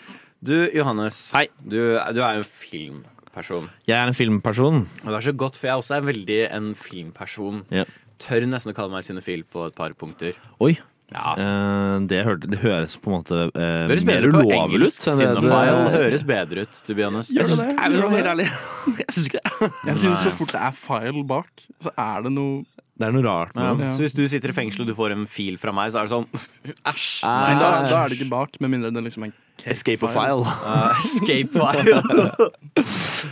[0.41, 1.27] Du, Johannes.
[1.35, 1.49] Hei.
[1.61, 1.77] Du,
[2.15, 3.69] du er jo en filmperson.
[3.87, 4.87] Jeg er en filmperson.
[5.03, 7.63] Og det er så godt, for jeg også er veldig en filmperson.
[7.71, 7.85] Ja.
[8.19, 10.35] Tør nesten å kalle meg cinefil på et par punkter.
[10.59, 10.77] Oi.
[11.11, 11.33] Ja.
[11.35, 14.99] Eh, det, hørte, det høres på en måte eh, Det mer ulovlig ut.
[15.19, 17.33] det det- høres bedre ut, to be honest.
[17.35, 17.73] Gjør det det?
[18.15, 18.47] Helt ærlig.
[19.01, 19.71] Jeg syns ikke det.
[19.89, 22.63] Jeg synes Så fort det er file bak, så er det noe
[23.01, 23.73] Det er noe rart med Ja.
[23.87, 23.91] Ja.
[23.91, 26.07] Så hvis du sitter i fengsel og du får en fil fra meg, så er
[26.07, 26.27] det sånn
[26.93, 27.11] Æsj.
[27.27, 29.37] Nei, da, da er det ikke bak, med mindre det liksom er en
[29.71, 30.41] Escape of file.
[30.41, 32.01] Uh, escape file.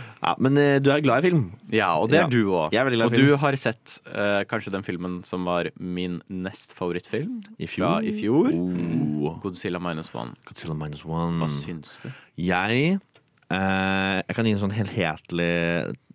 [0.20, 1.44] Ja, men eh, du er glad i film.
[1.72, 2.28] ja, og det er Ja.
[2.28, 2.72] du òg.
[2.72, 3.26] Og film.
[3.26, 8.12] du har sett uh, kanskje den filmen som var min nest favorittfilm I fra i
[8.12, 8.52] fjor.
[8.52, 9.38] Oh.
[9.40, 10.34] Godzilla minus one.
[10.44, 11.38] Godzilla minus one.
[11.40, 12.10] Hva syns du?
[12.36, 12.98] Jeg
[13.50, 15.46] Uh, Jeg kan gi en sånn helhetlig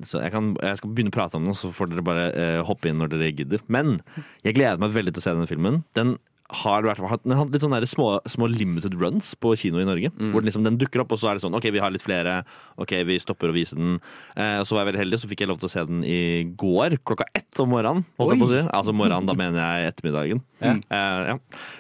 [0.08, 2.62] så jeg, kan, jeg skal begynne å prate om den, så får dere bare uh,
[2.64, 3.60] hoppe inn når dere gidder.
[3.68, 3.98] Men
[4.46, 5.82] jeg gleder meg veldig til å se denne filmen.
[6.00, 6.14] Den
[6.54, 10.12] har vært, hatt- litt sånne der små, små limited runs på kino i Norge.
[10.14, 12.06] Hvor den, liksom, den dukker opp, og så er det sånn OK, vi har litt
[12.06, 12.44] flere.
[12.78, 13.98] OK, vi stopper å vise den.
[14.38, 16.04] Eh, og så var jeg veldig heldig, så fikk jeg lov til å se den
[16.06, 16.20] i
[16.54, 18.06] går klokka ett om morgenen.
[18.16, 18.62] Si.
[18.70, 20.44] Altså morgenen, da mener jeg ettermiddagen.
[20.62, 20.84] Mm.
[20.86, 21.38] Eh, ja.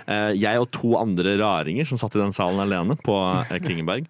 [0.08, 4.10] eh, jeg og to andre raringer som satt i den salen alene på eh, Klingenberg.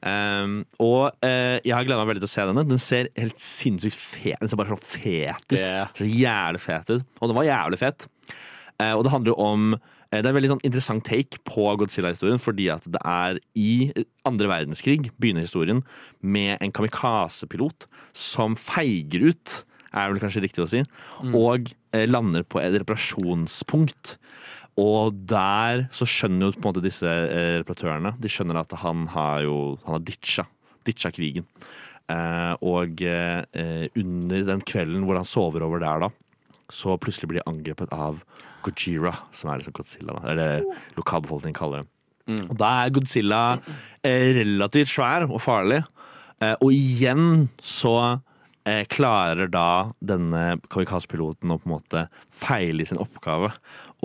[0.00, 2.64] Um, og uh, jeg har gleda meg veldig til å se denne.
[2.64, 5.58] Den ser helt sinnssykt fet Den ser bare så fet ut.
[5.58, 5.90] Yeah.
[5.92, 7.04] Så jævlig fet ut.
[7.20, 8.06] Og den var jævlig fet.
[8.80, 12.40] Eh, og det handler om eh, Det er en veldig sånn interessant take på Godzilla-historien,
[12.42, 13.90] fordi at det er i
[14.28, 15.82] andre verdenskrig begynner historien
[16.20, 20.84] med en kamikaze-pilot som feiger ut, er vel kanskje riktig å si,
[21.34, 24.16] og eh, lander på et reparasjonspunkt.
[24.80, 29.42] Og der så skjønner jo på en måte disse reparatørene De skjønner at han har
[29.42, 30.44] jo Han har ditcha,
[30.86, 31.44] ditcha krigen.
[32.10, 36.08] Eh, og eh, under den kvelden hvor han sover over der, da,
[36.72, 38.22] så plutselig blir de angrepet av
[38.62, 40.16] Gojira, som er liksom Godzilla.
[40.16, 40.20] Da.
[40.22, 41.90] Det er det lokalbefolkningen kaller det.
[42.50, 43.40] Og da er Godzilla
[44.06, 45.80] eh, relativt svær og farlig.
[46.40, 47.94] Eh, og igjen så
[48.68, 49.64] eh, klarer da
[49.98, 53.50] denne kamikaze-piloten å på en måte feile i sin oppgave.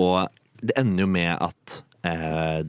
[0.02, 0.26] Og
[0.66, 2.64] det ender jo med at eh,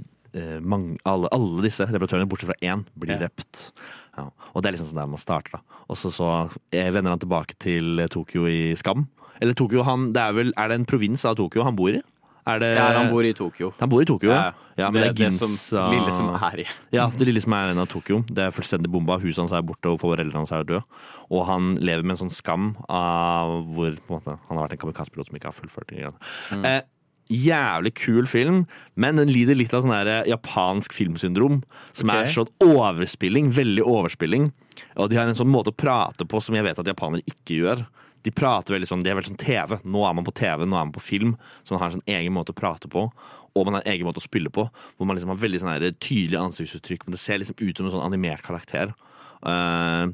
[0.60, 3.22] mange, alle, alle disse reparatørene, bortsett fra én, blir Ja.
[3.24, 3.70] drept.
[4.18, 4.26] Ja.
[4.52, 5.80] Og det er liksom sånn der man starter, da.
[5.88, 6.28] Og så, så
[6.72, 9.06] vender han tilbake til Tokyo i Skam.
[9.40, 12.02] Eller Tokyo, han, det er vel Er det en provins av Tokyo han bor i?
[12.46, 13.72] Er det, Ja, han bor i Tokyo.
[13.80, 14.52] han bor i Tokyo, ja.
[14.78, 15.54] ja men det, det, det, er som,
[15.90, 16.66] lille som er i.
[16.94, 18.20] Ja, det lille som er igjen av Tokyo.
[18.30, 19.16] Det er fullstendig bomba.
[19.18, 20.84] Huset hans er borte, og foreldrene hans er døde.
[21.26, 24.76] Og han lever med en sånn skam av hvor på en måte, han har vært
[24.76, 26.12] en kamikaze-pilot som ikke har fullført det.
[26.60, 26.78] Eh,
[27.34, 28.62] jævlig kul film,
[28.94, 31.64] men den lider litt av sånn her japansk filmsyndrom.
[31.98, 32.28] Som okay.
[32.28, 33.50] er sånn overspilling.
[33.58, 34.52] Veldig overspilling.
[34.94, 37.58] Og de har en sånn måte å prate på som jeg vet at japanere ikke
[37.64, 37.86] gjør.
[38.26, 39.76] De prater veldig sånn, de er veldig sånn TV.
[39.86, 41.36] Nå er man på TV, nå er man på film.
[41.62, 43.06] Så man har en sånn egen måte å prate på.
[43.56, 44.66] Og man har en egen måte å spille på.
[44.96, 47.88] Hvor man liksom har veldig sånn her tydelig ansiktsuttrykk, men det ser liksom ut som
[47.88, 48.92] en sånn animert karakter.
[49.46, 50.10] Uh,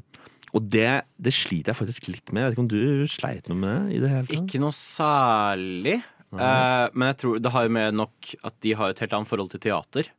[0.53, 2.43] og det, det sliter jeg faktisk litt med.
[2.43, 4.43] Jeg vet ikke om du sleit noe med det i det hele tatt?
[4.43, 5.97] Ikke noe særlig.
[6.33, 9.29] Uh, men jeg tror det har jo med nok at de har et helt annet
[9.29, 10.09] forhold til teater.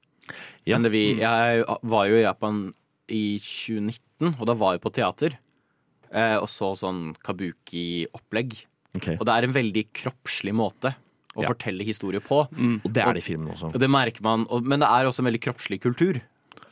[0.66, 0.80] Ja.
[0.80, 2.60] Vi, jeg var jo i Japan
[3.12, 5.38] i 2019, og da var jeg på teater.
[6.14, 8.54] Eh, og så sånn kabuki-opplegg.
[8.96, 9.16] Okay.
[9.18, 10.94] Og det er en veldig kroppslig måte
[11.34, 11.48] å Ja.
[11.50, 12.44] fortelle historie på.
[12.46, 13.72] Og det er det i filmen også.
[13.74, 16.20] Og det merker man, og, Men det er også en veldig kroppslig kultur.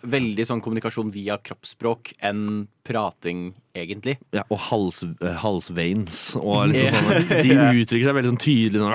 [0.05, 4.19] Veldig sånn kommunikasjon via kroppsspråk enn prating, egentlig.
[4.33, 6.37] Ja, og hals, eh, halsveins.
[6.37, 7.51] Og liksom sånn, de
[7.83, 8.95] uttrykker seg veldig sånn tydelig sånn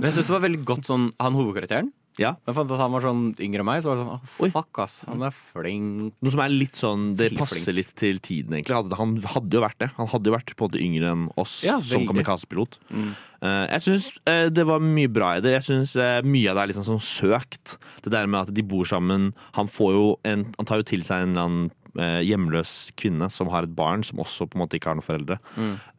[0.00, 2.30] Men jeg synes det var veldig godt sånn Han hovedkarakteren Ja.
[2.48, 4.48] Jeg fant at han var sånn yngre enn meg, så var det sånn Oi.
[4.48, 4.94] Å, fuck, ass.
[5.08, 6.14] Han er flink.
[6.24, 7.76] Noe som er litt sånn Det Veldig passer flink.
[7.76, 8.96] litt til tiden, egentlig.
[8.96, 9.90] Han hadde jo vært det.
[9.98, 12.08] Han hadde jo vært på en måte yngre enn oss Ja, som veldig.
[12.14, 12.78] kamikaze-pilot.
[12.96, 15.52] Eh, jeg syns eh, det var mye bra i det.
[15.58, 17.76] Jeg synes eh, Mye av det er liksom sånn søkt.
[18.02, 19.34] Det der med at de bor sammen.
[19.60, 23.28] Han får jo en Han tar jo til seg en eller annen eh, hjemløs kvinne
[23.32, 25.38] som har et barn som også på en måte ikke har noen foreldre.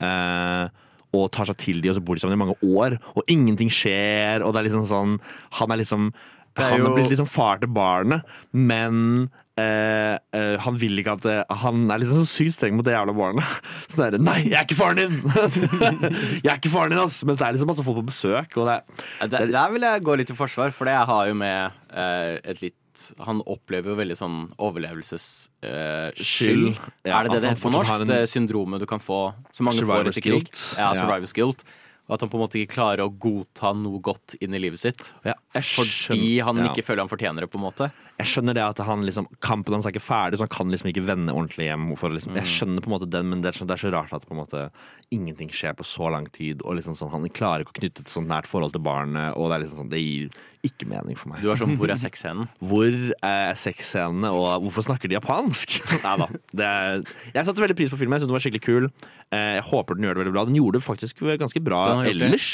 [0.01, 0.69] Eh,
[1.17, 3.71] og tar seg til de, og så bor de sammen i mange år, og ingenting
[3.73, 4.45] skjer.
[4.45, 5.17] Og det er liksom sånn
[5.59, 6.11] Han er liksom
[6.57, 9.27] er Han har blitt liksom far til barnet, men
[9.57, 12.93] Uh, uh, han vil ikke at det, Han er liksom så sykt streng mot det
[12.93, 13.63] jævla barnet.
[13.89, 15.15] Så det er Nei, jeg er ikke faren din!
[16.43, 17.23] jeg er ikke faren din, ass!
[17.25, 18.53] Mens det er liksom masse folk på besøk.
[18.53, 21.79] Og det er, Der, vil jeg gå litt i forsvar, for jeg har jo med
[21.89, 26.17] eh, et litt at han opplever jo veldig sånn overlevelsesskyld.
[26.17, 26.77] Skyld.
[27.05, 27.91] Ja, er det det det heter på norsk?
[28.01, 30.49] en- Det syndromet du kan få som mange får etter krig?
[30.77, 31.01] Ja, Ja.
[31.01, 31.63] survivor's guilt.
[32.09, 34.79] Og at han på en måte ikke klarer å godta noe godt inn i livet
[34.79, 35.11] sitt.
[35.25, 36.69] Ja, Fordi han ja.
[36.73, 37.91] ikke føler han fortjener det, på en måte.
[38.17, 40.87] Jeg skjønner det at han liksom, kampen hans er ikke ferdig, så han kan liksom
[40.89, 41.83] ikke vende ordentlig hjem.
[42.01, 43.91] For liksom, Jeg skjønner på en måte den, men det er, så, det er så
[43.93, 44.63] rart at måte
[45.13, 46.63] ingenting skjer på så lang tid.
[46.65, 49.51] Og liksom sånn, Han klarer ikke å knytte et sånt nært forhold til barnet, og
[49.51, 50.33] det er liksom sånn, det gir
[50.65, 51.45] ikke mening for meg.
[51.45, 52.49] Du er sånn Hvor er sexscenen?
[52.57, 52.97] Hvor
[53.29, 55.77] er sexscenene, og hvorfor snakker de japansk?
[56.07, 56.31] Nei da.
[56.57, 57.05] Er,
[57.37, 58.17] jeg satte veldig pris på filmen.
[58.17, 58.89] Jeg synes den var skikkelig kul.
[59.29, 60.47] Eh, Jeg håper den gjør det veldig bra.
[60.49, 62.49] Den gjorde det faktisk ganske bra ellers.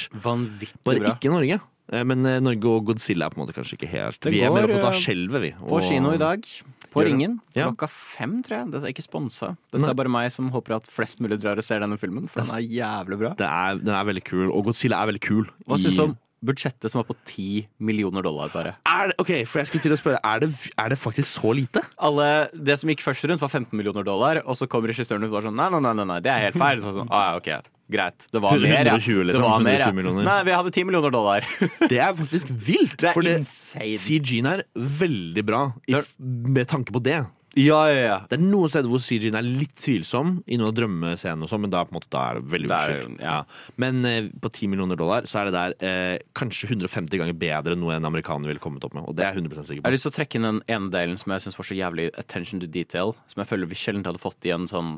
[0.83, 1.63] Bare ikke i Norge.
[1.91, 4.39] Eh, Men eh, Norge og Godzilla er på en måte kanskje ikke helt Det Vi
[4.41, 5.51] er mer på opptatt av eh, skjelvet, vi.
[5.59, 6.45] På Og- kino i dag.
[6.93, 7.39] På Ringen.
[7.55, 7.71] Ja.
[7.71, 8.71] Klokka fem, tror jeg.
[8.71, 9.55] Dette er ikke sponsa.
[9.73, 9.89] Dette Nei.
[9.89, 12.53] er bare meg som håper at flest mulig drar og ser denne filmen, for den
[12.53, 13.31] er jævlig bra.
[13.39, 15.47] Det er, den er veldig kul, og Godzilla er veldig kul.
[15.65, 18.75] Hva i- syns du om budsjettet som var på ti millioner dollar, bare?
[19.09, 21.83] det, Ok, for jeg skulle til å spørre Er det, er det faktisk så lite?
[21.97, 25.31] Alle, det som gikk først rundt, var 15 millioner dollar, og så kom regissøren ut
[25.31, 26.81] og var sånn Nei, nei, nei, nei, det er helt feil.
[26.81, 28.27] Så var sånn, ah, ja, ok, Greit.
[28.31, 28.95] Det var mer, ja.
[28.95, 29.91] 120 liksom, Det var mer, ja.
[30.23, 31.45] Nei, vi hadde 10 millioner dollar.
[31.91, 32.95] Det er faktisk vilt!
[33.01, 33.97] Det er for insane.
[33.99, 37.19] CG-en er veldig bra i, med tanke på det.
[37.59, 38.15] Ja, ja, ja.
[38.29, 41.73] Det er noen steder hvor CG-en er litt tvilsom, i noen drømmescener og sånn, men
[41.73, 43.19] da, måte, da er det veldig uskyldt.
[43.21, 43.35] ja.
[43.81, 47.77] Men eh, på 10 millioner dollar så er det der eh, kanskje 150 ganger bedre
[47.77, 49.05] enn noe en amerikaner ville kommet opp med.
[49.05, 49.83] Og det er jeg 100 sikker på.
[49.83, 51.77] Jeg har lyst til å trekke inn den ene delen som jeg syns var så
[51.77, 54.95] jævlig attention to detail, som jeg føler vi sjelden hadde fått i en sånn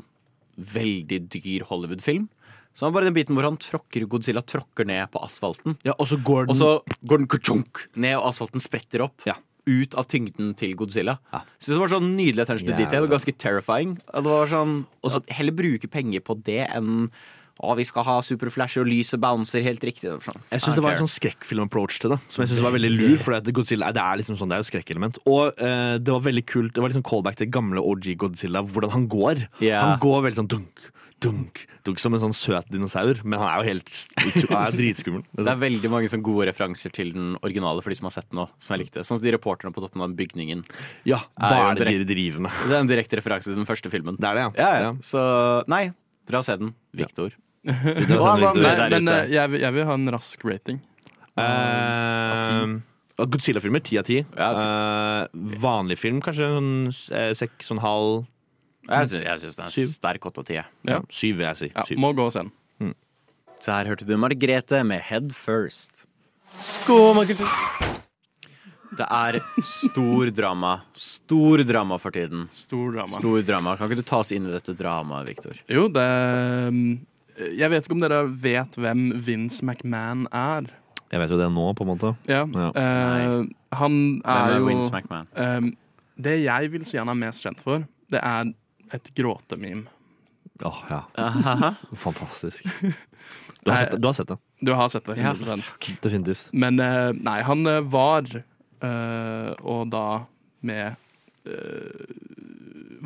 [0.56, 2.30] veldig dyr Hollywood-film.
[2.76, 5.78] Så er var bare den biten hvor han tråkker, Godzilla tråkker ned på asfalten.
[5.86, 7.64] Ja, og så går den Og så går den
[7.96, 9.24] ned, og asfalten spretter opp.
[9.28, 9.38] Ja.
[9.66, 11.18] Ut av tyngden til Godzilla.
[11.58, 13.96] Så det var sånn nydelig attention to detail ganske terrifying.
[14.14, 17.08] Og det var sånn Også Heller bruke penger på det enn
[17.56, 20.10] å, vi skal ha superflasher og lyset bouncer helt riktig.
[20.20, 22.90] Sånn, Jeg synes det var en sånn skrekkfilm-approach til det, som jeg synes var veldig
[22.92, 23.14] lur.
[23.24, 25.20] For Godzilla, det er liksom sånn, det er jo skrekkelement.
[25.24, 26.74] Og eh, det var veldig kult.
[26.76, 29.46] Det var liksom callback til gamle OG Godzilla, hvordan han går.
[29.64, 29.80] Yeah.
[29.80, 30.84] Han går veldig sånn dunk,
[31.24, 33.22] dunk, dunk, som en sånn søt dinosaur.
[33.24, 33.92] Men han er jo helt
[34.50, 35.22] Han er dritskummel.
[35.38, 38.28] Det er veldig mange sånn gode referanser til den originale for de som har sett
[38.30, 39.04] den òg, Som jeg likte.
[39.06, 40.64] Sånn som de reporterne på toppen av den bygningen.
[41.08, 42.60] Ja, er hva jo er det de driver med?
[42.68, 44.18] Det er en direkte referanse til den første filmen.
[44.20, 44.50] Det er det, ja.
[44.60, 44.92] Ja, ja.
[45.00, 45.22] Så
[45.72, 45.86] nei,
[46.28, 46.74] dra og se den.
[46.96, 47.32] Viktor.
[47.32, 47.72] Ja.
[47.72, 48.60] er sånn
[48.92, 50.82] men eh, jeg, vil- jeg vil ha en rask rating.
[51.36, 52.76] Uh,
[53.16, 54.18] Godzilla-filmer, ti av ti.
[54.20, 55.26] Eh,
[55.64, 56.48] vanlig film, kanskje
[57.36, 58.16] seks og en halv.
[58.88, 59.86] Jeg syns, jeg syns den er Syv.
[59.94, 60.58] sterk åtte av ti.
[60.86, 61.68] Ja, syv, vil jeg si.
[61.74, 61.98] Ja, Syv.
[61.98, 62.52] må gå og en.
[63.58, 66.04] Så her hørte du Margrethe med Head First.
[66.60, 67.48] Skåmakultur.
[68.96, 70.74] Det er stor drama.
[70.96, 72.46] Stor drama for tiden.
[72.54, 73.12] Stor drama.
[73.18, 73.74] Stor drama.
[73.76, 75.58] Kan ikke du ta oss inn i dette dramaet, Victor?
[75.72, 76.04] Jo, det
[76.72, 76.92] mm,
[77.58, 80.68] Jeg vet ikke om dere vet hvem Vince McMahon er.
[81.12, 82.12] Jeg vet jo det nå, på en måte.
[82.28, 82.44] Ja.
[82.50, 82.68] Ja.
[82.76, 83.48] eh,
[83.80, 85.28] han Hvem er er jo Vince McMahon?
[85.34, 85.68] eh,
[86.28, 88.52] Det jeg vil si han er mest kjent for, det er
[88.94, 89.86] et gråtememe.
[90.64, 91.02] Oh, ja.
[91.96, 92.64] Fantastisk.
[93.64, 94.38] Du har, sett det, du har sett det.
[94.60, 95.16] Du har sett det?
[95.18, 95.98] Jeg har 100%.
[96.02, 96.48] Definitivt.
[96.52, 98.28] Men eh, nei, han eh, var,
[98.80, 100.06] øh, og da
[100.66, 100.96] med
[101.44, 102.06] øh,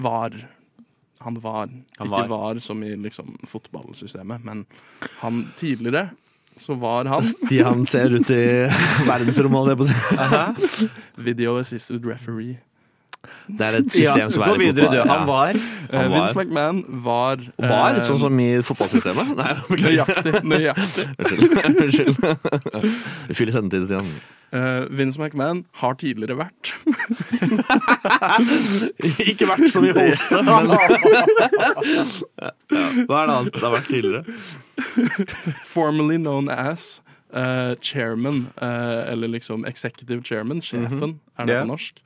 [0.01, 0.37] Var.
[1.21, 1.73] Han var.
[1.99, 2.29] Han ikke var.
[2.29, 4.67] var som i liksom fotballsystemet, men
[5.21, 6.11] han tidligere
[6.61, 8.45] så var han Stian ser ut i
[9.09, 10.89] verdensrommet, holdt jeg på å si.
[11.17, 12.59] video assisted referee.
[13.51, 14.95] Det er et system som er i fotball.
[14.97, 15.03] Ja.
[15.11, 15.53] Han var
[15.91, 19.35] Eh, Han var- Vince McMahon var Var, eh, sånn som i fotballsystemet?
[19.37, 19.55] Nei.
[19.85, 20.33] Nøyaktig.
[20.47, 21.07] nøyaktig.
[21.83, 22.17] Unnskyld.
[23.35, 24.07] Fyller sendetid, Stian.
[24.55, 26.73] Uh, Vince McMahon har tidligere vært
[29.31, 30.67] Ikke vært som i hoste, men
[33.07, 34.25] Hva er det annet det har vært tidligere?
[35.71, 37.01] formerly known as
[37.35, 41.61] uh, chairman, uh, eller liksom executive chairman, sjefen, er det Ja.
[41.63, 42.05] på norsk, eh,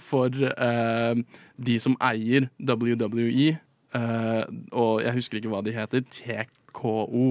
[0.00, 1.20] for eh,
[1.58, 3.50] de som eier WWE,
[3.94, 7.28] eh, og jeg husker ikke hva de heter, TKO.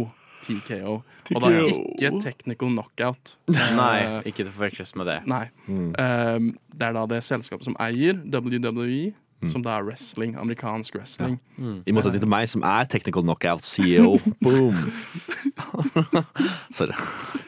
[0.48, 0.98] TKO.
[1.36, 3.34] Og da er ikke technical knockout.
[3.58, 5.18] Eh, Nei, ikke til forveksles med det.
[5.30, 5.46] Nei.
[5.68, 9.14] Eh, det er da det selskapet som eier WWE,
[9.52, 11.36] som da er wrestling, amerikansk wrestling.
[11.86, 14.16] I motsetning til meg, som er technical knockout CEO.
[14.44, 14.78] Boom!
[16.74, 16.96] Sorry.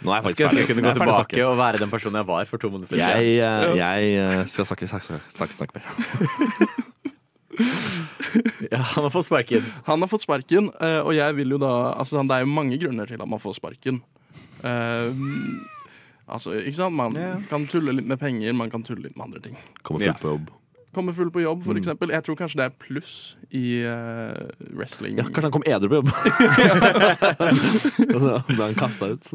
[0.06, 0.60] Nå er jeg faktisk ferdig.
[0.62, 3.02] jeg kunne gå jeg tilbake og være den personen jeg var for to Jeg, siden.
[3.02, 5.89] eh, jeg uh, skal snakke, snakke, snakke, snakke mer.
[8.69, 9.65] Ja, han har fått sparken.
[9.88, 12.78] Han har fått sparken, uh, og jeg vil jo da Altså, det er jo mange
[12.80, 14.04] grunner til at man får sparken.
[14.60, 15.10] Eh,
[16.28, 16.95] altså, ikke sant?
[16.95, 17.15] Man
[17.49, 19.58] kan tulle litt med penger, man kan tulle litt med andre ting.
[19.84, 20.13] Kommer Ja.
[20.13, 20.49] fullt på jobb.
[20.95, 22.10] Komme full på jobb, for eksempel.
[22.15, 23.12] Jeg tror kanskje det er pluss
[23.54, 25.19] i uh, wrestling.
[25.21, 26.10] Ja, kanskje han kom edru på jobb.
[28.15, 29.30] Og så ble han kasta ut.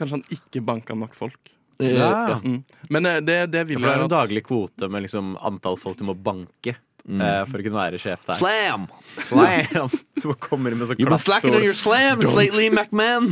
[0.00, 1.52] Kanskje han ikke banka nok folk.
[1.80, 2.10] Eh, Ja.
[2.28, 2.40] ja.
[2.44, 2.62] Mm.
[2.88, 5.78] Men eh, det, det vil For det er en at daglig kvote med liksom antall
[5.80, 6.74] folk du må banke
[7.08, 8.38] eh, for å kunne være sjef der.
[8.40, 8.88] Slam!
[9.18, 9.90] Slam!
[10.20, 11.64] Du må komme så med sånn You've been slacking on klappstol.
[11.64, 13.30] your slams lately, McMahon!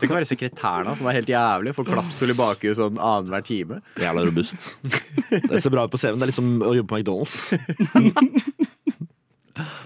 [0.00, 1.74] Det kan være sekretæren hans, som er helt jævlig.
[1.76, 3.80] Får klappstol i bakhjulet sånn annenhver time.
[4.00, 4.70] Jævla robust.
[5.28, 6.16] Det ser bra ut på CV-en.
[6.22, 8.70] Det er liksom å jobbe på McDonald's.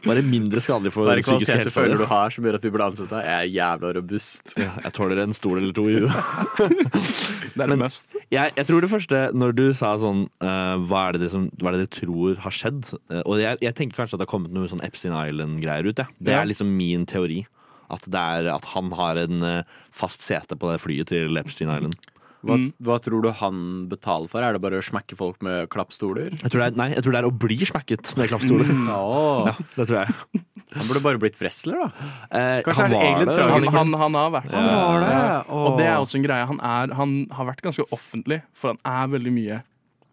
[0.05, 1.75] Bare mindre skadelig for er psykiske kvaliteter helse.
[1.77, 3.29] føler du har som gjør at vi burde ansette deg?
[3.29, 4.55] Jeg er jævla robust.
[4.61, 6.61] Ja, jeg tåler en stol eller to i huet.
[7.55, 8.17] det er det mest.
[8.35, 11.49] Jeg, jeg tror det første, når du sa sånn uh, hva, er det dere som,
[11.61, 12.95] hva er det dere tror har skjedd?
[13.09, 16.05] Uh, og jeg, jeg tenker kanskje at det har kommet noe sånn Epstein Island-greier ut.
[16.05, 16.09] Ja.
[16.29, 17.45] Det er liksom min teori.
[17.93, 21.73] At, det er, at han har en uh, fast sete på det flyet til Epstein
[21.73, 21.97] Island.
[22.45, 22.73] Hva, Mm.
[22.85, 24.43] hva tror du han betaler for?
[24.45, 26.31] Er det bare å smekke folk med klappstoler?
[26.43, 28.69] Jeg tror det er, nei, jeg tror det er å bli smekket med klappstoler.
[28.93, 30.43] Åh, Ja, det tror jeg.
[30.75, 31.89] Han burde bare blitt wrestler, da.
[32.31, 33.37] Eh, Kanskje han er egentlig det.
[33.39, 33.71] tragisk.
[33.73, 35.11] Han, han, han har vært Han var det.
[35.15, 35.43] Ja.
[35.49, 36.47] Og det er også en greie.
[36.53, 39.63] Han, er, han har vært ganske offentlig, for han er veldig mye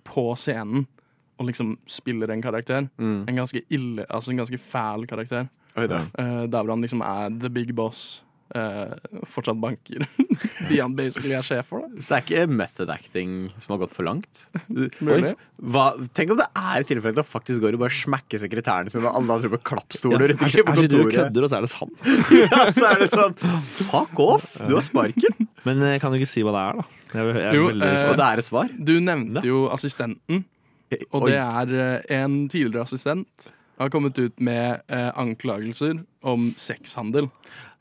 [0.07, 0.85] på scenen
[1.41, 2.87] og liksom spiller en karakter.
[3.01, 3.23] Mm.
[3.27, 5.49] En ganske ille, altså en ganske fæl karakter.
[5.75, 6.03] Oi da.
[6.19, 8.21] Eh, der hvor han liksom er the big boss.
[8.55, 10.05] Eh, fortsatt banker.
[10.69, 12.01] De han basically er sjef for, da.
[12.01, 14.45] Så det er ikke method acting som har gått for langt?
[15.15, 15.33] Oi,
[15.73, 15.85] Hva,
[16.17, 19.11] tenk om det er tilfellet at han faktisk går og bare smekker sekretæren sin og
[19.13, 21.67] alle andre med klappstoler ja, her, omkring Er ikke du og kødder, og så er
[21.67, 22.09] det sant.
[22.41, 23.37] Ja, så er det sånn
[23.81, 24.49] Fuck off!
[24.65, 25.49] Du har sparken!
[25.67, 26.99] Men jeg kan jo ikke si hva det er, da.
[27.11, 28.75] Jeg, jeg er Jo, eh, Og det er et svar.
[28.91, 30.45] Du nevnte jo assistenten,
[31.11, 31.31] og Oi.
[31.31, 37.29] det er eh, en tidligere assistent har kommet ut med eh, anklagelser om sexhandel.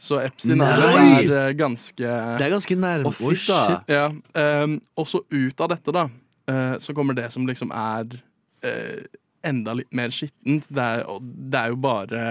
[0.01, 3.11] Så Epstein Island er eh, ganske Det er ganske nærme.
[3.11, 3.83] Oh.
[3.91, 6.07] Ja, um, og så ut av dette, da,
[6.49, 8.17] uh, så kommer det som liksom er
[8.65, 10.65] uh, enda litt mer skittent.
[10.73, 12.23] Det er, og det er jo bare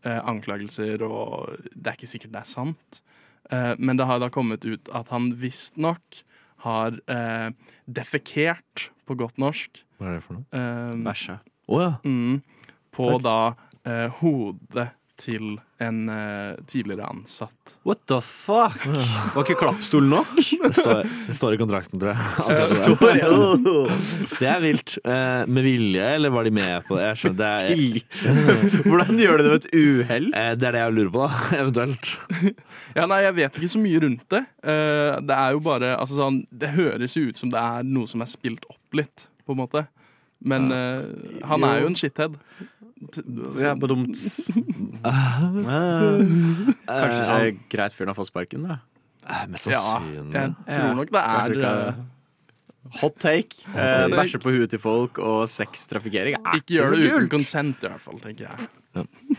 [0.00, 3.02] uh, anklagelser, og det er ikke sikkert det er sant.
[3.50, 6.20] Eh, men det har da kommet ut at han visstnok
[6.62, 7.00] har
[7.90, 10.44] defekert, på godt norsk, Hva er det for noe?
[11.02, 11.02] Bæsja.
[11.08, 11.34] Bæsje.
[11.66, 11.88] Å ja.
[12.04, 12.36] mm,
[12.94, 13.24] på Takk.
[13.26, 14.86] da hodet
[15.20, 17.74] til en uh, tidligere ansatt.
[17.86, 18.76] What the fuck?
[19.34, 20.32] Var ikke klappstol nok?
[20.70, 22.20] Det står, det står i kontrakten, tror jeg.
[22.46, 23.30] Det står ja.
[24.40, 24.96] Det er vilt.
[25.04, 27.06] Uh, med vilje, eller var de med på det?
[27.08, 27.80] Jeg skjønner, det,
[28.28, 30.28] er, Hvordan gjør du det ved et uhell?
[30.34, 31.60] Uh, det er det jeg lurer på, da.
[31.62, 32.12] Eventuelt.
[32.96, 34.44] Ja, nei, Jeg vet ikke så mye rundt det.
[34.62, 38.10] Eh, det er jo bare altså, sånn, Det høres jo ut som det er noe
[38.10, 39.86] som er spilt opp litt, på en måte.
[40.40, 41.04] Men uh,
[41.44, 42.32] han er jo en shithead.
[43.60, 43.74] Ja.
[46.90, 48.74] Kanskje det er greit fyren har fått sparken, da.
[49.28, 50.34] Eh, mest Ja, sannsynlig.
[50.34, 51.94] jeg tror nok det er eh,
[53.00, 53.54] Hot take.
[53.76, 54.08] Eh.
[54.10, 58.02] Bæsje på huet til folk og sextrafikkering er Ikke gjør det uten konsent, i hvert
[58.02, 58.56] fall, tenker jeg.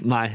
[0.01, 0.29] Nei.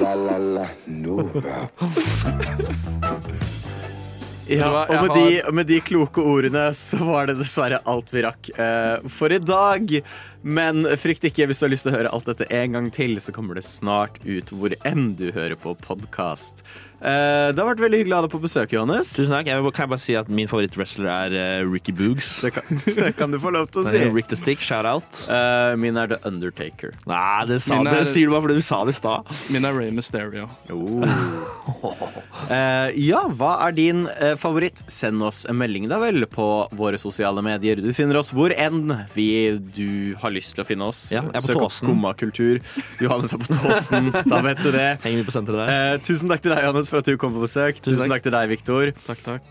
[0.00, 1.40] La la la Nova.
[4.48, 8.50] Ja, og med de, med de kloke ordene så var det dessverre alt vi rakk
[8.56, 9.92] eh, for i dag.
[10.42, 13.18] Men frykt ikke, hvis du har lyst til å høre alt dette en gang til,
[13.20, 16.64] så kommer det snart ut hvor enn du hører på podkast.
[17.00, 19.14] Eh, det har vært veldig hyggelig å ha deg på besøk, Johannes.
[19.16, 19.48] Tusen takk.
[19.48, 22.28] Jeg vil, kan jeg bare si at min favorittwrestler er eh, Ricky Boogs.
[22.44, 24.02] Det kan, det kan du få lov til å si.
[24.12, 25.22] Rick the Stick, shout out.
[25.24, 26.92] Uh, min er The Undertaker.
[27.08, 29.32] Nei, det, sa, er- det sier du bare fordi du sa det i stad.
[29.54, 30.48] Min er Ray Mysterio.
[32.50, 34.80] Eh, ja, hva er din uh, favoritt?
[34.90, 37.78] Send oss en melding da vel på våre sosiale medier.
[37.78, 39.28] Du finner oss hvor enn vi,
[39.76, 41.02] du har lyst til å finne oss.
[41.14, 41.74] Ja, Søk opp.
[41.74, 42.60] Skumma kultur.
[43.02, 44.88] Johannes er på Tåsen, da vet du det.
[45.04, 45.72] Henger vi på senteret der?
[45.74, 47.80] Eh, tusen takk til deg, Johannes, for at du kom på besøk.
[47.84, 48.16] Tusen, takk.
[48.16, 48.92] takk til deg, Viktor.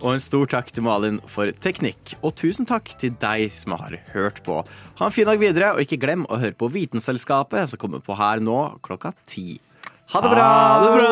[0.01, 2.15] Og en stor takk til Malin for teknikk.
[2.23, 4.61] Og tusen takk til deg som har hørt på.
[4.99, 8.17] Ha en fin dag videre, og ikke glem å høre på Vitenselskapet, som kommer på
[8.19, 9.59] her nå klokka ti.
[10.11, 10.47] Ha det bra!
[10.49, 11.09] Ha det bra!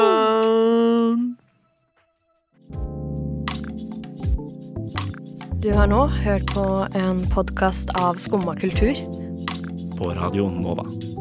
[5.62, 9.26] Du har nå hørt på en podkast av Skumma kultur.
[9.97, 11.16] På Radio Nova.